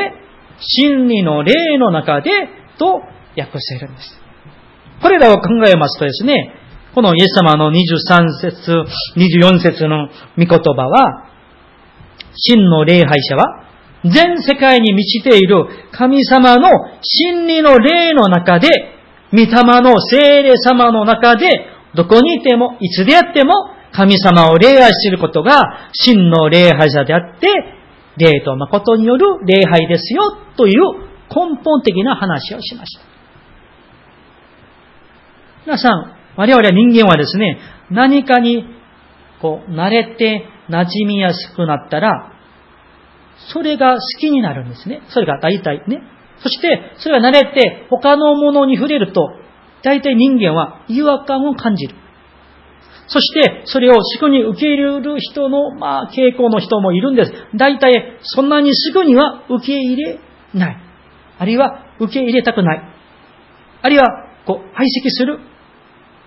[0.60, 2.32] 真理の霊の中で、
[2.78, 3.02] と
[3.38, 4.20] 訳せるんです。
[5.02, 6.56] これらを考えますとですね、
[6.94, 8.72] このイエス様の23節、
[9.16, 11.30] 24節の御言葉は、
[12.34, 13.66] 真の礼拝者は、
[14.04, 16.70] 全世界に満ちている神様の
[17.02, 18.68] 真理の霊の中で
[19.32, 21.48] 御霊の聖霊様の中で、
[21.96, 23.54] どこにいても、いつであっても、
[23.94, 27.48] 神様を礼拝することが、真の礼拝者であって、
[28.18, 33.04] 霊と誠による礼拝ですよ、という根本的な話をしました。
[35.66, 37.60] 皆さん、我々人間はですね、
[37.90, 38.66] 何かに、
[39.42, 42.34] こう、慣れて馴染みやすくなったら、
[43.54, 45.02] それが好きになるんですね。
[45.10, 46.02] それが大体ね、
[46.42, 49.30] そして、それが慣れて他のものに触れると、
[49.84, 51.96] 大体人間は違和感を感じる。
[53.08, 57.34] そして、それをすぐに受け入れる人の、まあ、傾向の人もいるんです。
[57.56, 60.20] 大体、そんなにすぐには受け入れ
[60.54, 60.78] ない。
[61.38, 62.82] あるいは、受け入れたくない。
[63.82, 64.06] あるいは、
[64.46, 65.40] こう、排斥する。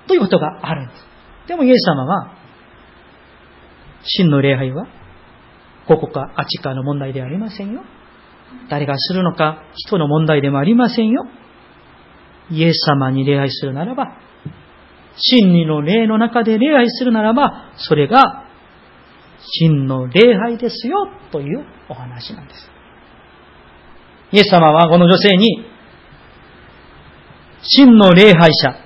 [0.07, 1.49] ということがあるんです。
[1.49, 2.37] でもイエス様は、
[4.03, 4.87] 真の礼拝は、
[5.87, 7.83] ここかあっちかの問題ではありませんよ。
[8.71, 11.27] 誰がするのか人の問題でもありませんよ。
[12.51, 14.17] イエス様に礼拝するならば、
[15.17, 18.45] 真理の礼の中で礼拝するならば、それが
[19.61, 22.71] 真の礼拝ですよというお話なんです。
[24.33, 25.65] イエス様はこの女性に、
[27.63, 28.77] 真の礼拝者、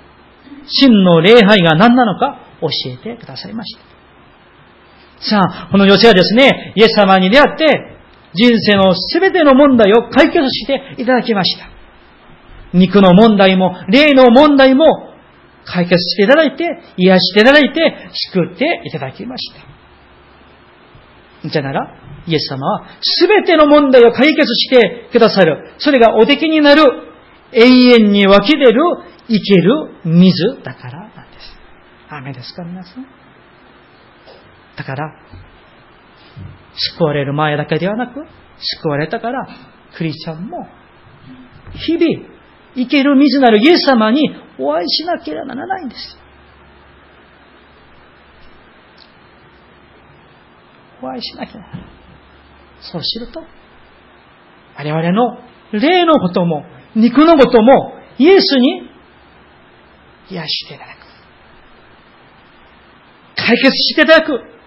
[0.66, 3.80] 真の礼拝が何なのか教えてくださいました。
[5.20, 7.97] さあ、この女性はですね、イエス様に出会って、
[8.38, 11.68] 人生のすべての問題を解決していただきました。
[12.72, 14.84] 肉の問題も、霊の問題も
[15.64, 16.64] 解決していただいて、
[16.96, 19.52] 癒していただいて、救っていただきまし
[21.42, 21.48] た。
[21.48, 25.72] じゃなら、イエス様はすべての問題を解決してくださる。
[25.78, 26.82] それがお敵になる
[27.52, 28.80] 永遠に湧き出る
[29.28, 31.56] 生ける水だからなんです。
[32.10, 33.06] 雨ですか皆さん。
[34.76, 35.12] だから、
[36.78, 38.24] 救われる前だけではなく、
[38.58, 39.48] 救われたから、
[39.96, 40.68] クリスチャンも、
[41.74, 42.28] 日々、
[42.74, 46.18] 生ける水なるイエス様にお会いしなければならないんです。
[51.02, 51.84] お会いしなきゃならない。
[52.80, 53.42] そうすると、
[54.76, 55.38] 我々の
[55.72, 56.64] 霊のことも、
[56.94, 58.88] 肉のことも、イエスに
[60.30, 60.98] 癒していただく。
[63.36, 64.57] 解決していただく。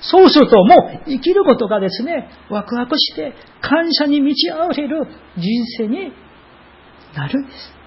[0.00, 6.12] そうするともう生きることがですね、ワクワクして感謝に満ち溢れる人生に
[7.14, 7.78] なるんです。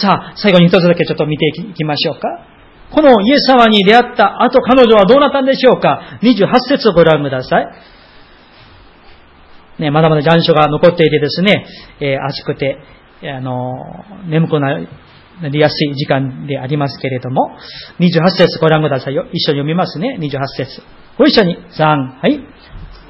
[0.00, 2.46] さあ、最後に一つだけちょっと見ていきましょうか。
[2.92, 7.66] このイエス様に出会った後彼女はどうなったんでしょうか ?28 節をご覧ください。
[9.78, 11.66] ね、まだまだ残暑が残っていてですね、
[12.00, 12.78] えー、暑くて、
[13.24, 13.72] あの、
[14.26, 14.78] 眠くな
[15.42, 17.50] なりやすい時間でありますけれども、
[17.98, 19.26] 28節ご覧くださいよ。
[19.32, 20.16] 一緒に読みますね。
[20.20, 20.82] 28節
[21.18, 21.56] ご一緒に。
[21.56, 22.40] 3、はい。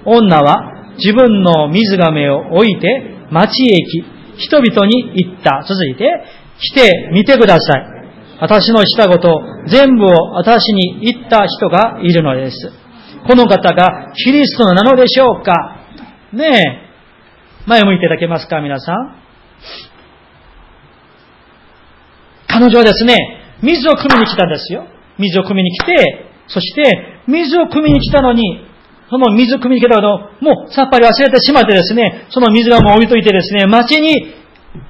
[0.05, 2.89] 女は自分の水亀を置いて
[3.30, 5.64] 町へ行き、人々に言った。
[5.68, 6.05] 続いて、
[6.59, 7.87] 来てみてください。
[8.41, 12.57] 私のしたこと全部を私に言った人がいるのです。
[13.26, 15.53] この方がキリストなのでしょうか
[16.33, 17.68] ねえ。
[17.68, 19.22] 前向いていただけますか皆さん。
[22.53, 23.16] 彼女はですね、
[23.62, 24.86] 水を汲みに来たんですよ。
[25.18, 26.82] 水を汲みに来て、そして、
[27.26, 28.66] 水を汲みに来たのに、
[29.09, 34.34] その水を汲みに来たけど、もうさっぱり忘れてしまってですね、その水がもう置いといてですね、町に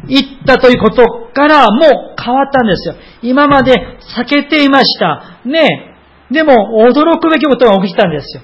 [0.08, 1.04] 行ったということ
[1.34, 2.94] からもう変わったんですよ。
[3.22, 3.72] 今まで
[4.16, 5.40] 避けていました。
[5.44, 5.96] ね
[6.30, 6.52] でも、
[6.88, 8.42] 驚くべきことが起きたんですよ。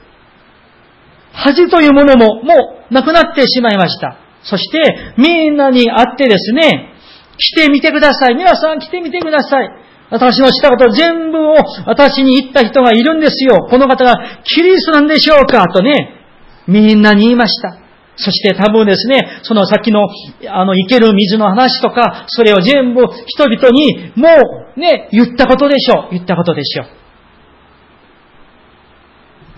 [1.32, 4.16] 恥というものももうなくなってしまいました。
[4.42, 6.92] そして、みんなに会ってですね、
[7.38, 8.34] 来てみてください。
[8.34, 9.70] 皆さん来てみてください。
[10.10, 11.54] 私のしたこと全部を
[11.86, 13.66] 私に言った人がいるんですよ。
[13.70, 16.24] この方がキリストなんでしょうかとね、
[16.66, 17.78] みんなに言いました。
[18.16, 20.08] そして多分ですね、その先の、
[20.48, 24.28] あの、生ける水の話とか、それを全部人々にも
[24.76, 26.10] うね、言ったことでしょう。
[26.10, 26.86] 言ったことでしょう。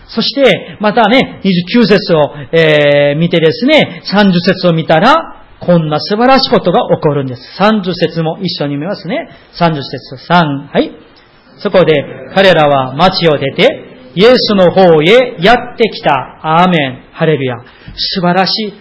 [0.09, 7.43] そして、またね、29節を、えー、見てですね、30節を見たら、こんな素晴らしいことが起こるんです。
[7.61, 9.29] 30節も一緒に見ますね。
[9.59, 10.69] 30節3。
[10.73, 10.91] はい。
[11.59, 11.93] そこで
[12.35, 16.41] 彼らは町を出て、イエスの方へやってきた。
[16.43, 17.13] アーメン。
[17.13, 17.57] ハレルヤ。
[17.95, 18.73] 素晴らしい。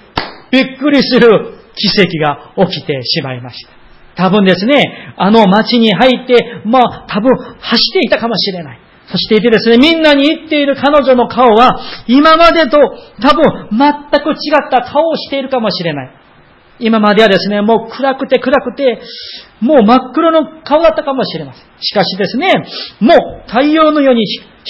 [0.52, 1.28] びっくりする
[1.76, 3.74] 奇跡が起きてしまいました。
[4.16, 8.80] 多分ですね、あの町に入って、まあ多分走っていたかもしれない。
[9.12, 12.78] そしていてですね、みんなに言っている彼女の顔は、今までと
[13.22, 14.34] 多分全く違
[14.68, 16.19] った顔をしているかもしれない。
[16.80, 19.02] 今まではですね、もう暗くて暗くて、
[19.60, 21.64] もう真っ黒の顔だったかもしれません。
[21.82, 22.54] しかしですね、
[23.00, 24.26] もう太陽のように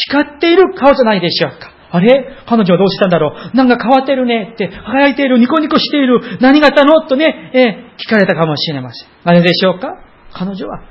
[0.09, 1.71] 光っている顔じゃないでしょうか。
[1.91, 2.37] あれ？
[2.45, 3.57] 彼女はどうしたんだろう？
[3.57, 7.07] なんか変わってるねって、輝いている、ニコニコしている、何があったの？
[7.07, 9.09] とね、えー、聞かれたかもしれません。
[9.23, 9.89] あれでしょうか？
[10.31, 10.83] 彼女は、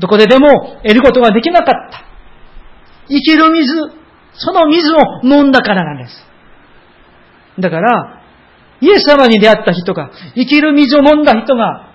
[0.00, 0.48] どこででも
[0.82, 2.04] 得ることができなかった。
[3.08, 3.72] 生きる水、
[4.32, 6.26] その水を飲んだからなんです。
[7.60, 8.19] だから、
[8.80, 11.90] イエス様に出会った人が、生きる水を飲んだ人が、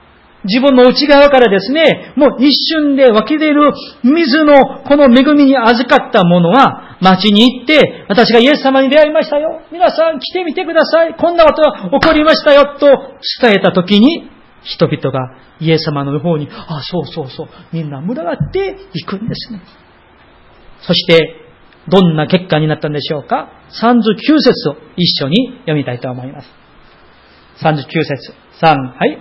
[0.46, 3.74] 自分の内側からですね、もう一瞬で湧き出る
[4.04, 9.62] 水のこの恵みに預かったものは、町に行って、私がイエス様に出会いましたよ。
[9.72, 11.16] 皆さん来てみてください。
[11.16, 12.76] こんなことが起こりましたよ。
[12.80, 12.88] と
[13.42, 14.30] 伝えたときに、
[14.64, 19.62] 人々がイエス様の方に、あ、そうそうそう、みんな群がっていくんですね。
[20.82, 21.42] そして、
[21.88, 23.50] どんな結果になったんでしょうか
[23.82, 26.65] ?39 節を一緒に読みたいと思います。
[27.62, 28.34] 39節。
[28.62, 29.18] 3、はい。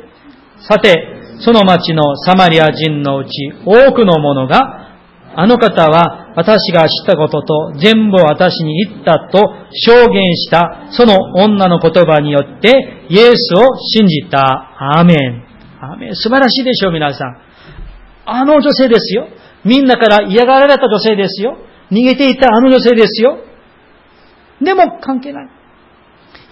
[0.69, 3.31] さて、その町のサマリア人のうち
[3.65, 4.85] 多くの者が、
[5.37, 9.39] あの方は私が知ったことと全部私に言ったと
[9.73, 14.71] 証言したその女の言葉によってイエスを信じた。
[14.79, 15.45] アーメン。
[15.81, 16.15] アーメン。
[16.15, 17.39] 素晴らしいでしょう、皆さん。
[18.27, 19.29] あの女性ですよ。
[19.65, 21.57] みんなから嫌がられた女性ですよ。
[21.91, 23.39] 逃げていたあの女性ですよ。
[24.63, 25.49] でも関係ない。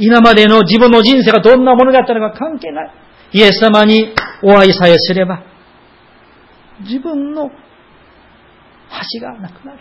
[0.05, 2.91] 今までの自分の人生がどんなものだったのか関係ない。
[3.35, 5.45] イエス様にお会いさえすれば、
[6.81, 7.49] 自分の
[8.89, 9.79] 恥がなくなる。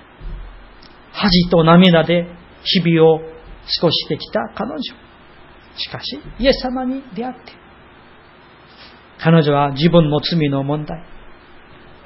[1.11, 2.27] 恥と涙で
[2.63, 3.25] 日々を過
[3.81, 4.79] ごしてきた彼女。
[5.75, 7.53] しかし、イエス様に出会って、
[9.17, 11.03] 彼女は自分の罪の問題、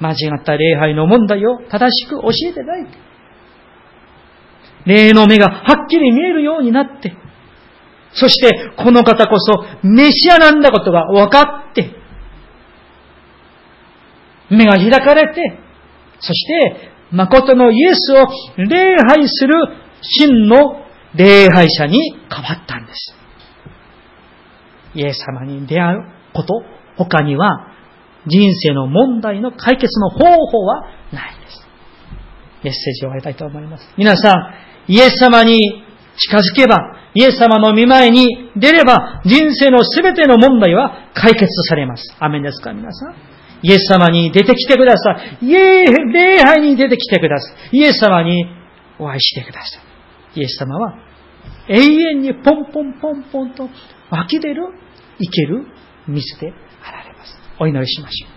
[0.00, 2.86] 間違った礼拝の問題を正しく教えてない。
[4.86, 7.25] 霊の目がはっきり見えるようになって、
[8.18, 11.90] そしてこの方こそメシアなんだことが分かって、
[14.50, 15.58] 目が開かれて、
[16.18, 19.54] そして誠のイエスを礼拝する
[20.00, 21.98] 真の礼拝者に
[22.30, 23.14] 変わったんです。
[24.94, 25.98] イエス様に出会う
[26.32, 26.62] こと、
[26.96, 27.68] 他には
[28.26, 30.80] 人生の問題の解決の方法は
[31.12, 31.66] ないです。
[32.64, 33.86] メッセージを終わりたいと思います。
[33.98, 34.32] 皆さ
[34.88, 35.58] ん、イエス様に
[36.16, 42.14] 近づけば、イエス様の見前に出れば、人生のすべての問題は解決されます。
[42.20, 43.14] アメンですか、皆さん。
[43.62, 45.46] イエス様に出てきてください。
[45.46, 47.78] イエ礼拝に出てきてください。
[47.78, 48.44] イエス様に
[48.98, 49.80] お会いしてくださ
[50.36, 50.40] い。
[50.40, 50.98] イエス様は
[51.68, 53.68] 永遠にポンポンポンポンと
[54.10, 54.68] 湧き出る、
[55.18, 55.66] 生ける
[56.06, 56.52] 水で
[56.84, 57.38] あられます。
[57.58, 58.35] お祈りしましょう。